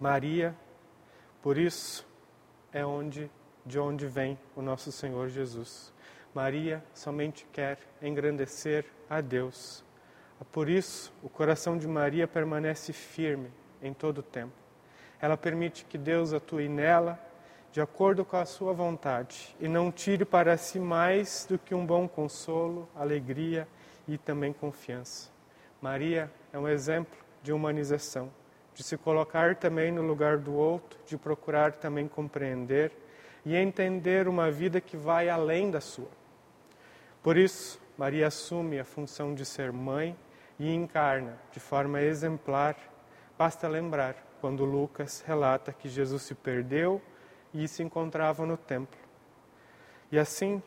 Maria, 0.00 0.54
por 1.40 1.56
isso, 1.56 2.06
é 2.72 2.84
onde 2.84 3.30
de 3.64 3.78
onde 3.78 4.06
vem 4.06 4.38
o 4.54 4.60
nosso 4.60 4.92
Senhor 4.92 5.28
Jesus. 5.28 5.92
Maria 6.34 6.84
somente 6.92 7.46
quer 7.52 7.78
engrandecer 8.02 8.84
a 9.08 9.20
Deus. 9.20 9.82
Por 10.52 10.68
isso, 10.68 11.12
o 11.22 11.28
coração 11.28 11.78
de 11.78 11.88
Maria 11.88 12.28
permanece 12.28 12.92
firme 12.92 13.50
em 13.80 13.94
todo 13.94 14.18
o 14.18 14.22
tempo. 14.22 14.52
Ela 15.20 15.36
permite 15.36 15.84
que 15.86 15.96
Deus 15.96 16.34
atue 16.34 16.68
nela 16.68 17.18
de 17.72 17.80
acordo 17.80 18.24
com 18.24 18.36
a 18.36 18.44
sua 18.44 18.72
vontade 18.72 19.56
e 19.58 19.66
não 19.66 19.90
tire 19.90 20.24
para 20.24 20.56
si 20.56 20.78
mais 20.78 21.46
do 21.48 21.58
que 21.58 21.74
um 21.74 21.86
bom 21.86 22.06
consolo, 22.06 22.88
alegria 22.94 23.66
e 24.06 24.18
também 24.18 24.52
confiança. 24.52 25.30
Maria 25.80 26.30
é 26.52 26.58
um 26.58 26.68
exemplo 26.68 27.16
de 27.42 27.52
humanização, 27.52 28.30
de 28.74 28.82
se 28.82 28.96
colocar 28.96 29.56
também 29.56 29.92
no 29.92 30.02
lugar 30.02 30.38
do 30.38 30.54
outro, 30.54 30.98
de 31.06 31.16
procurar 31.16 31.72
também 31.72 32.08
compreender 32.08 32.92
e 33.44 33.54
entender 33.54 34.26
uma 34.26 34.50
vida 34.50 34.80
que 34.80 34.96
vai 34.96 35.28
além 35.28 35.70
da 35.70 35.80
sua. 35.80 36.08
Por 37.22 37.36
isso, 37.36 37.80
Maria 37.96 38.26
assume 38.26 38.78
a 38.78 38.84
função 38.84 39.34
de 39.34 39.44
ser 39.44 39.72
mãe 39.72 40.16
e 40.58 40.72
encarna 40.72 41.38
de 41.52 41.60
forma 41.60 42.00
exemplar. 42.00 42.76
Basta 43.36 43.68
lembrar 43.68 44.16
quando 44.40 44.64
Lucas 44.64 45.22
relata 45.26 45.72
que 45.72 45.88
Jesus 45.88 46.22
se 46.22 46.34
perdeu 46.34 47.00
e 47.52 47.66
se 47.68 47.82
encontrava 47.82 48.44
no 48.44 48.56
templo. 48.56 48.98
E 50.10 50.18
assim, 50.18 50.62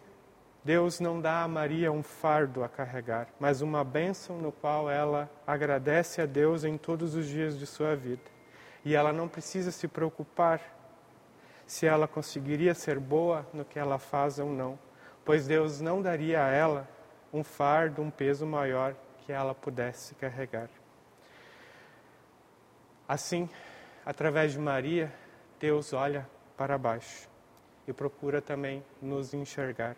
Deus 0.67 0.99
não 0.99 1.21
dá 1.21 1.43
a 1.43 1.47
Maria 1.47 1.93
um 1.93 2.03
fardo 2.03 2.61
a 2.61 2.67
carregar, 2.67 3.29
mas 3.39 3.61
uma 3.61 3.85
bênção 3.85 4.37
no 4.37 4.51
qual 4.51 4.89
ela 4.89 5.31
agradece 5.47 6.21
a 6.21 6.25
Deus 6.25 6.65
em 6.65 6.77
todos 6.77 7.15
os 7.15 7.25
dias 7.25 7.57
de 7.57 7.65
sua 7.65 7.95
vida. 7.95 8.23
E 8.83 8.93
ela 8.93 9.13
não 9.13 9.29
precisa 9.29 9.71
se 9.71 9.87
preocupar 9.87 10.59
se 11.65 11.85
ela 11.85 12.05
conseguiria 12.05 12.73
ser 12.73 12.99
boa 12.99 13.47
no 13.53 13.63
que 13.63 13.79
ela 13.79 13.97
faz 13.97 14.39
ou 14.39 14.49
não, 14.49 14.77
pois 15.23 15.47
Deus 15.47 15.79
não 15.79 16.01
daria 16.01 16.43
a 16.43 16.49
ela 16.49 16.85
um 17.31 17.45
fardo, 17.45 18.01
um 18.01 18.11
peso 18.11 18.45
maior 18.45 18.93
que 19.25 19.31
ela 19.31 19.55
pudesse 19.55 20.15
carregar. 20.15 20.67
Assim, 23.07 23.49
através 24.05 24.51
de 24.51 24.59
Maria, 24.59 25.09
Deus 25.61 25.93
olha 25.93 26.27
para 26.57 26.77
baixo 26.77 27.29
e 27.87 27.93
procura 27.93 28.41
também 28.41 28.83
nos 29.01 29.33
enxergar. 29.33 29.95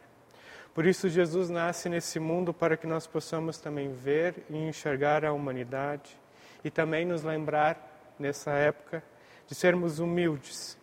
Por 0.74 0.86
isso, 0.86 1.10
Jesus 1.10 1.50
nasce 1.50 1.90
nesse 1.90 2.20
mundo 2.20 2.54
para 2.54 2.78
que 2.78 2.88
nós 2.88 3.08
possamos 3.08 3.58
também 3.58 3.92
ver 3.92 4.46
e 4.50 4.56
enxergar 4.56 5.26
a 5.26 5.34
humanidade 5.34 6.18
e 6.64 6.70
também 6.70 7.06
nos 7.06 7.24
lembrar, 7.24 7.88
nessa 8.18 8.52
época, 8.52 9.04
de 9.48 9.56
sermos 9.56 10.00
humildes 10.00 10.78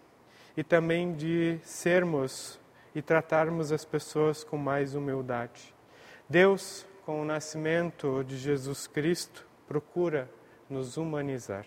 e 0.57 0.65
também 0.65 1.13
de 1.15 1.59
sermos 1.63 2.59
e 2.95 3.03
tratarmos 3.03 3.71
as 3.73 3.85
pessoas 3.85 4.43
com 4.43 4.57
mais 4.57 4.95
humildade. 4.95 5.75
Deus, 6.29 6.87
com 7.05 7.21
o 7.21 7.25
nascimento 7.25 8.25
de 8.25 8.37
Jesus 8.37 8.87
Cristo, 8.87 9.47
procura 9.69 10.29
nos 10.69 10.97
humanizar. 10.97 11.67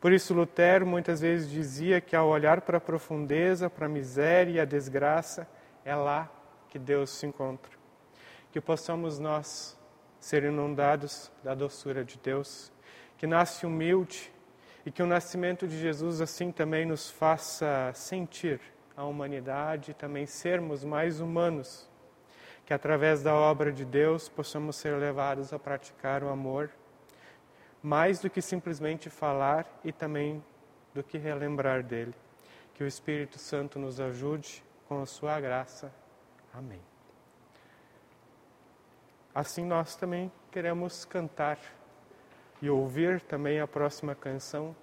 Por 0.00 0.12
isso, 0.12 0.34
Lutero 0.34 0.86
muitas 0.86 1.20
vezes 1.20 1.50
dizia 1.50 2.00
que 2.00 2.14
ao 2.14 2.28
olhar 2.28 2.60
para 2.60 2.78
a 2.78 2.80
profundeza, 2.80 3.70
para 3.70 3.86
a 3.86 3.88
miséria 3.88 4.52
e 4.52 4.60
a 4.60 4.64
desgraça, 4.64 5.48
é 5.84 5.94
lá 5.94 6.30
que 6.72 6.78
Deus 6.78 7.10
se 7.10 7.26
encontra. 7.26 7.70
Que 8.50 8.58
possamos 8.58 9.18
nós 9.18 9.78
ser 10.18 10.42
inundados 10.42 11.30
da 11.44 11.54
doçura 11.54 12.02
de 12.02 12.16
Deus, 12.16 12.72
que 13.18 13.26
nasce 13.26 13.66
humilde 13.66 14.32
e 14.86 14.90
que 14.90 15.02
o 15.02 15.06
nascimento 15.06 15.68
de 15.68 15.78
Jesus 15.78 16.22
assim 16.22 16.50
também 16.50 16.86
nos 16.86 17.10
faça 17.10 17.92
sentir 17.94 18.58
a 18.96 19.04
humanidade 19.04 19.92
também 19.92 20.24
sermos 20.24 20.82
mais 20.82 21.20
humanos. 21.20 21.86
Que 22.64 22.72
através 22.72 23.22
da 23.22 23.34
obra 23.34 23.70
de 23.70 23.84
Deus 23.84 24.30
possamos 24.30 24.76
ser 24.76 24.96
levados 24.96 25.52
a 25.52 25.58
praticar 25.58 26.24
o 26.24 26.30
amor, 26.30 26.70
mais 27.82 28.18
do 28.18 28.30
que 28.30 28.40
simplesmente 28.40 29.10
falar 29.10 29.66
e 29.84 29.92
também 29.92 30.42
do 30.94 31.02
que 31.02 31.18
relembrar 31.18 31.82
dele. 31.82 32.14
Que 32.72 32.82
o 32.82 32.86
Espírito 32.86 33.38
Santo 33.38 33.78
nos 33.78 34.00
ajude 34.00 34.64
com 34.88 35.02
a 35.02 35.06
sua 35.06 35.38
graça. 35.38 35.92
Amém. 36.52 36.80
Assim 39.34 39.64
nós 39.64 39.96
também 39.96 40.30
queremos 40.50 41.04
cantar 41.04 41.58
e 42.60 42.68
ouvir 42.68 43.20
também 43.22 43.60
a 43.60 43.66
próxima 43.66 44.14
canção 44.14 44.76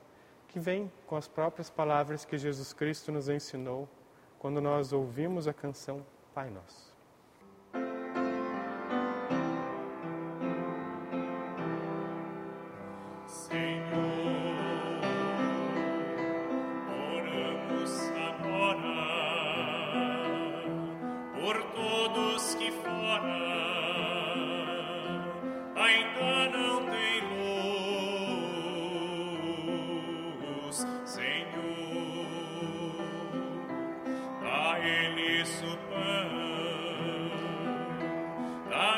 que 0.48 0.60
vem 0.60 0.92
com 1.06 1.16
as 1.16 1.28
próprias 1.28 1.70
palavras 1.70 2.26
que 2.26 2.38
Jesus 2.38 2.74
Cristo 2.74 3.12
nos 3.12 3.30
ensinou 3.30 3.88
quando 4.40 4.60
nós 4.60 4.92
ouvimos 4.92 5.48
a 5.48 5.54
canção 5.54 6.04
Pai 6.34 6.50
Nosso. 6.50 6.89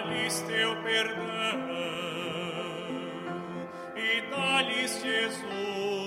dá-lhes 0.02 0.42
teu 0.42 0.76
perdão 0.78 1.26
e 3.96 4.22
dá-lhes 4.32 5.02
Jesus. 5.02 6.01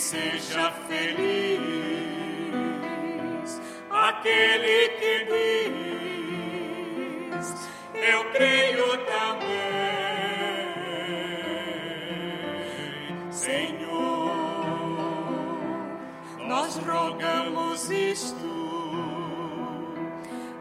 seja 0.00 0.72
feliz 0.88 1.60
aquele 3.90 4.88
que 4.98 5.24
diz: 7.36 7.68
Eu 7.94 8.24
creio 8.32 8.96
também, 9.04 9.50
Senhor. 13.30 14.30
Nós 16.48 16.76
rogamos 16.78 17.90
isto 17.90 18.50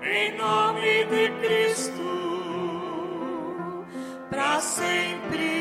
em 0.03 0.35
nome 0.37 1.05
de 1.05 1.31
Cristo 1.39 2.03
para 4.29 4.59
sempre. 4.59 5.58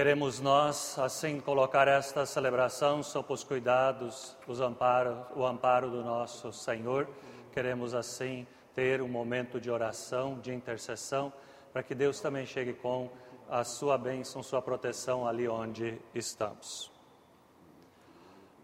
Queremos 0.00 0.40
nós, 0.40 0.98
assim, 0.98 1.38
colocar 1.40 1.86
esta 1.86 2.24
celebração 2.24 3.02
sob 3.02 3.34
os 3.34 3.44
cuidados, 3.44 4.34
os 4.48 4.58
amparo, 4.58 5.26
o 5.36 5.44
amparo 5.44 5.90
do 5.90 6.02
nosso 6.02 6.50
Senhor. 6.54 7.06
Queremos, 7.52 7.92
assim, 7.92 8.46
ter 8.74 9.02
um 9.02 9.08
momento 9.08 9.60
de 9.60 9.70
oração, 9.70 10.38
de 10.40 10.54
intercessão, 10.54 11.30
para 11.70 11.82
que 11.82 11.94
Deus 11.94 12.18
também 12.18 12.46
chegue 12.46 12.72
com 12.72 13.10
a 13.50 13.62
sua 13.62 13.98
bênção, 13.98 14.42
sua 14.42 14.62
proteção 14.62 15.28
ali 15.28 15.46
onde 15.46 16.00
estamos. 16.14 16.90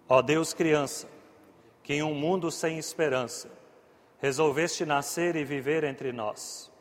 Ó 0.09 0.23
Deus 0.23 0.55
criança, 0.55 1.07
que 1.83 1.93
em 1.93 2.03
um 2.03 2.15
mundo 2.15 2.51
sem 2.51 2.79
esperança, 2.79 3.51
resolveste 4.21 4.87
nascer 4.87 5.37
e 5.37 5.45
viver 5.45 5.85
entre 5.85 6.13
nós. 6.13 6.73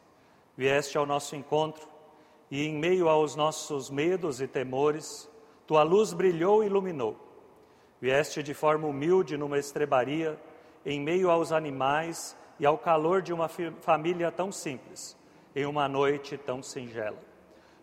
Vieste 0.55 0.97
ao 0.97 1.05
nosso 1.05 1.35
encontro 1.35 1.94
e 2.55 2.67
em 2.67 2.73
meio 2.73 3.09
aos 3.09 3.35
nossos 3.35 3.89
medos 3.89 4.39
e 4.39 4.47
temores, 4.47 5.29
tua 5.67 5.83
luz 5.83 6.13
brilhou 6.13 6.63
e 6.63 6.67
iluminou. 6.67 7.17
Vieste 7.99 8.41
de 8.41 8.53
forma 8.53 8.87
humilde 8.87 9.35
numa 9.35 9.59
estrebaria, 9.59 10.39
em 10.85 11.01
meio 11.01 11.29
aos 11.29 11.51
animais 11.51 12.33
e 12.57 12.65
ao 12.65 12.77
calor 12.77 13.21
de 13.21 13.33
uma 13.33 13.49
família 13.49 14.31
tão 14.31 14.53
simples, 14.53 15.17
em 15.53 15.65
uma 15.65 15.89
noite 15.89 16.37
tão 16.37 16.63
singela. 16.63 17.17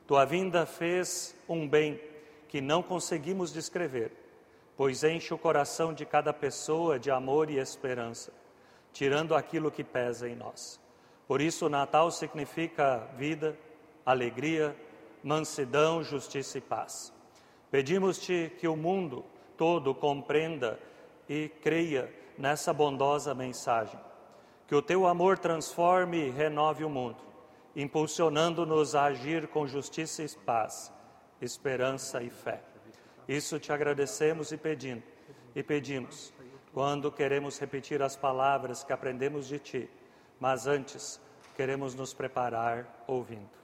Tua 0.07 0.25
vinda 0.25 0.65
fez 0.65 1.37
um 1.47 1.69
bem 1.69 2.01
que 2.49 2.63
não 2.63 2.83
conseguimos 2.83 3.53
descrever, 3.53 4.11
pois 4.75 5.05
enche 5.05 5.35
o 5.35 5.39
coração 5.39 5.93
de 5.93 6.07
cada 6.07 6.33
pessoa 6.33 6.99
de 6.99 7.11
amor 7.11 7.51
e 7.51 7.59
esperança, 7.59 8.33
tirando 8.91 9.35
aquilo 9.35 9.71
que 9.71 9.85
pesa 9.85 10.27
em 10.27 10.35
nós. 10.35 10.81
Por 11.29 11.43
isso, 11.43 11.67
o 11.67 11.69
Natal 11.69 12.11
significa 12.11 13.07
vida, 13.19 13.55
alegria, 14.05 14.77
mansidão, 15.23 16.03
justiça 16.03 16.59
e 16.59 16.61
paz. 16.61 17.13
Pedimos-te 17.71 18.53
que 18.59 18.69
o 18.69 18.77
mundo 18.77 19.25
todo 19.57 19.95
compreenda 19.95 20.79
e 21.29 21.49
creia 21.63 22.13
nessa 22.37 22.73
bondosa 22.73 23.35
mensagem. 23.35 23.99
Que 24.67 24.75
o 24.75 24.83
teu 24.83 25.07
amor 25.07 25.39
transforme 25.39 26.27
e 26.27 26.31
renove 26.31 26.85
o 26.85 26.91
mundo, 26.91 27.23
impulsionando-nos 27.77 28.95
a 28.95 29.05
agir 29.05 29.49
com 29.49 29.67
justiça 29.67 30.23
e 30.23 30.29
paz, 30.45 30.93
esperança 31.41 32.23
e 32.23 32.31
fé. 32.31 32.63
Isso 33.29 33.59
te 33.59 33.73
agradecemos 33.73 34.51
e 34.51 34.57
pedindo, 34.57 35.03
e 35.55 35.63
pedimos, 35.63 36.33
quando 36.73 37.13
queremos 37.13 37.59
repetir 37.59 38.03
as 38.03 38.17
palavras 38.17 38.83
que 38.83 38.93
aprendemos 38.93 39.47
de 39.47 39.59
ti, 39.59 39.91
mas 40.41 40.67
antes 40.67 41.21
queremos 41.55 41.95
nos 41.95 42.13
preparar 42.13 43.05
ouvindo. 43.07 43.62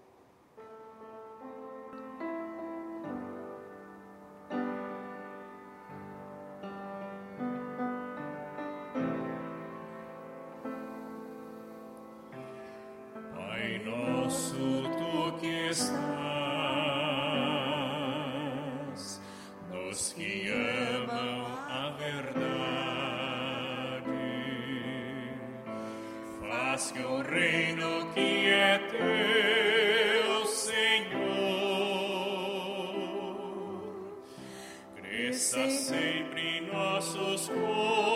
Deus 37.29 37.49
for. 37.49 38.08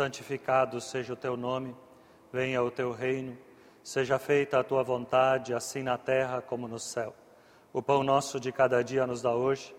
Santificado 0.00 0.80
seja 0.80 1.12
o 1.12 1.16
teu 1.16 1.36
nome, 1.36 1.76
venha 2.32 2.62
o 2.62 2.70
teu 2.70 2.90
reino, 2.90 3.36
seja 3.84 4.18
feita 4.18 4.58
a 4.58 4.64
tua 4.64 4.82
vontade, 4.82 5.52
assim 5.52 5.82
na 5.82 5.98
terra 5.98 6.40
como 6.40 6.66
no 6.66 6.78
céu. 6.78 7.14
O 7.70 7.82
pão 7.82 8.02
nosso 8.02 8.40
de 8.40 8.50
cada 8.50 8.82
dia 8.82 9.06
nos 9.06 9.20
dá 9.20 9.34
hoje, 9.34 9.76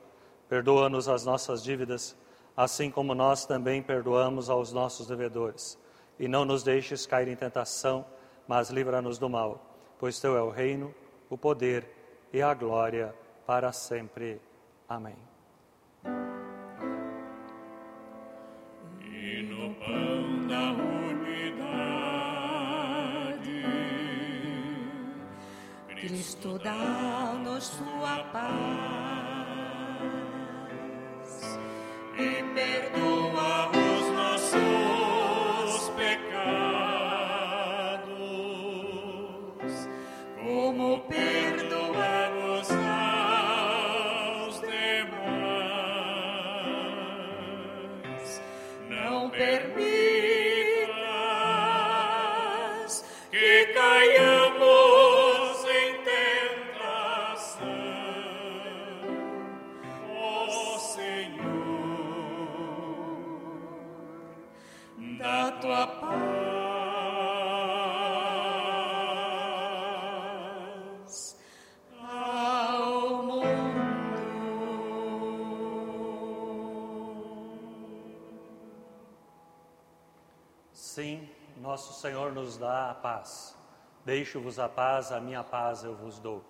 perdoa-nos 0.48 1.10
as 1.10 1.26
nossas 1.26 1.64
dívidas, 1.64 2.16
assim 2.56 2.92
como 2.92 3.16
nós 3.16 3.48
também 3.48 3.82
perdoamos 3.82 4.48
aos 4.48 4.72
nossos 4.72 5.08
devedores. 5.08 5.76
E 6.20 6.28
não 6.28 6.46
nos 6.46 6.62
deixes 6.62 7.08
cair 7.08 7.28
em 7.28 7.36
tentação, 7.36 8.06
mas 8.48 8.70
livra-nos 8.70 9.18
do 9.18 9.28
mal, 9.28 9.60
pois 9.98 10.20
teu 10.20 10.38
é 10.38 10.42
o 10.44 10.52
reino, 10.52 10.94
o 11.32 11.38
poder 11.38 11.84
e 12.32 12.44
a 12.44 12.54
glória 12.54 13.12
para 13.48 13.72
sempre. 13.72 14.40
Amém. 14.88 15.18
Cristo 26.42 26.58
dá-nos 26.58 27.70
tua 27.70 28.24
paz 28.34 29.11
nosso 81.82 82.00
Senhor 82.00 82.32
nos 82.32 82.58
dá 82.58 82.92
a 82.92 82.94
paz. 82.94 83.58
Deixo-vos 84.06 84.60
a 84.60 84.70
paz, 84.70 85.12
a 85.12 85.20
minha 85.20 85.44
paz 85.44 85.84
eu 85.84 85.96
vos 85.96 86.20
dou. 86.20 86.44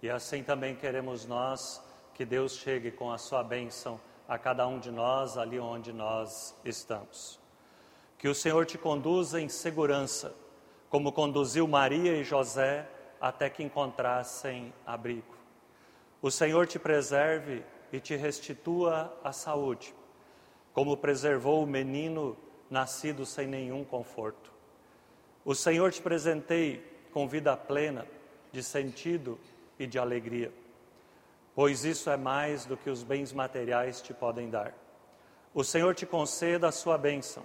E 0.00 0.08
assim 0.08 0.44
também 0.44 0.76
queremos 0.76 1.26
nós 1.26 1.84
que 2.14 2.24
Deus 2.24 2.52
chegue 2.52 2.92
com 2.92 3.10
a 3.10 3.18
sua 3.18 3.42
bênção 3.42 4.00
a 4.28 4.38
cada 4.38 4.64
um 4.64 4.78
de 4.78 4.92
nós 4.92 5.36
ali 5.36 5.58
onde 5.58 5.92
nós 5.92 6.56
estamos. 6.64 7.40
Que 8.16 8.28
o 8.28 8.34
Senhor 8.34 8.64
te 8.64 8.78
conduza 8.78 9.40
em 9.40 9.48
segurança, 9.48 10.32
como 10.88 11.10
conduziu 11.10 11.66
Maria 11.66 12.12
e 12.12 12.22
José 12.22 12.88
até 13.20 13.50
que 13.50 13.64
encontrassem 13.64 14.72
abrigo. 14.86 15.36
O 16.22 16.30
Senhor 16.30 16.68
te 16.68 16.78
preserve 16.78 17.64
e 17.92 17.98
te 17.98 18.14
restitua 18.14 19.12
a 19.24 19.32
saúde, 19.32 19.92
como 20.72 20.96
preservou 20.96 21.64
o 21.64 21.66
menino 21.66 22.36
nascido 22.70 23.26
sem 23.26 23.48
nenhum 23.48 23.84
conforto. 23.84 24.54
O 25.46 25.54
Senhor 25.54 25.90
te 25.90 26.02
presenteie 26.02 26.84
com 27.10 27.26
vida 27.26 27.56
plena, 27.56 28.06
de 28.52 28.62
sentido 28.62 29.38
e 29.78 29.86
de 29.86 29.98
alegria, 29.98 30.52
pois 31.54 31.86
isso 31.86 32.10
é 32.10 32.18
mais 32.18 32.66
do 32.66 32.76
que 32.76 32.90
os 32.90 33.02
bens 33.02 33.32
materiais 33.32 34.02
te 34.02 34.12
podem 34.12 34.50
dar. 34.50 34.74
O 35.54 35.64
Senhor 35.64 35.94
te 35.94 36.04
conceda 36.04 36.68
a 36.68 36.72
sua 36.72 36.98
bênção 36.98 37.42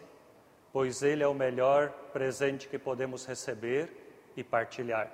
pois 0.72 1.02
Ele 1.02 1.24
é 1.24 1.28
o 1.28 1.34
melhor 1.34 1.90
presente 2.14 2.68
que 2.68 2.80
podemos 2.80 3.26
receber 3.26 3.92
e 4.36 4.44
partilhar. 4.44 5.12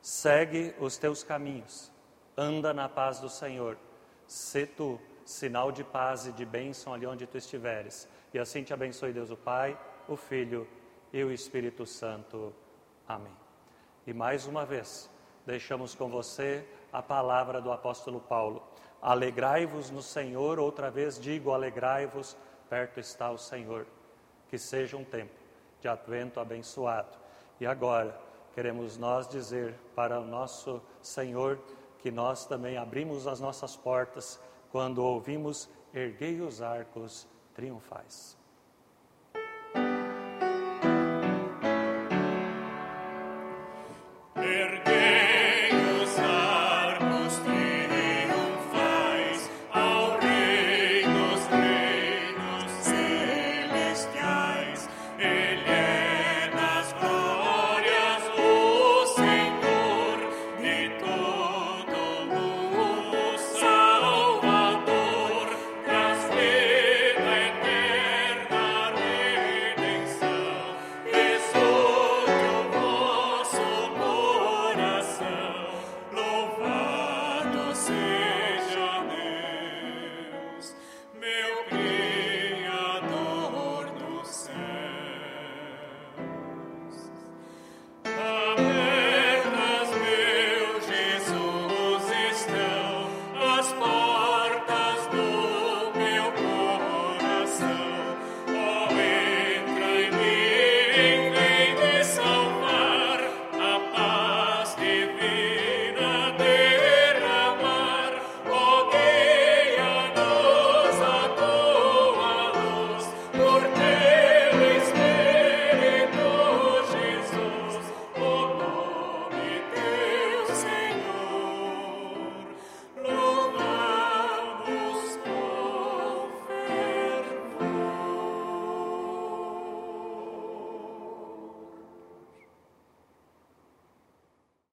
Segue 0.00 0.74
os 0.78 0.98
teus 0.98 1.22
caminhos, 1.22 1.90
anda 2.36 2.74
na 2.74 2.88
paz 2.88 3.18
do 3.18 3.28
Senhor. 3.28 3.78
Se 4.26 4.66
tu 4.66 5.00
sinal 5.24 5.72
de 5.72 5.82
paz 5.82 6.26
e 6.26 6.32
de 6.32 6.44
bênção 6.44 6.92
ali 6.92 7.06
onde 7.06 7.26
tu 7.26 7.38
estiveres. 7.38 8.06
E 8.32 8.38
assim 8.38 8.62
te 8.62 8.74
abençoe 8.74 9.12
Deus 9.12 9.30
o 9.30 9.36
Pai, 9.36 9.78
o 10.06 10.16
Filho 10.16 10.68
e 11.14 11.22
o 11.22 11.30
Espírito 11.30 11.86
Santo. 11.86 12.52
Amém. 13.06 13.32
E 14.04 14.12
mais 14.12 14.48
uma 14.48 14.66
vez, 14.66 15.08
deixamos 15.46 15.94
com 15.94 16.10
você 16.10 16.66
a 16.92 17.00
palavra 17.00 17.62
do 17.62 17.70
apóstolo 17.70 18.20
Paulo. 18.20 18.60
Alegrai-vos 19.00 19.90
no 19.90 20.02
Senhor, 20.02 20.58
outra 20.58 20.90
vez 20.90 21.18
digo, 21.20 21.52
alegrai-vos, 21.52 22.36
perto 22.68 22.98
está 22.98 23.30
o 23.30 23.38
Senhor. 23.38 23.86
Que 24.48 24.58
seja 24.58 24.96
um 24.96 25.04
tempo 25.04 25.38
de 25.80 25.86
advento 25.86 26.40
abençoado. 26.40 27.16
E 27.60 27.66
agora, 27.66 28.20
queremos 28.52 28.98
nós 28.98 29.28
dizer 29.28 29.72
para 29.94 30.18
o 30.18 30.26
nosso 30.26 30.82
Senhor 31.00 31.60
que 32.00 32.10
nós 32.10 32.44
também 32.44 32.76
abrimos 32.76 33.28
as 33.28 33.38
nossas 33.38 33.76
portas 33.76 34.40
quando 34.72 34.98
ouvimos 34.98 35.68
erguei 35.94 36.40
os 36.40 36.60
arcos 36.60 37.28
triunfais. 37.54 38.36